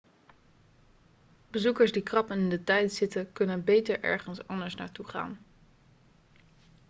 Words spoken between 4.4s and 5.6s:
anders naartoe gaan